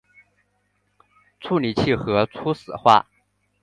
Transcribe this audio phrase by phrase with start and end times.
[1.39, 3.05] 处理器核初始化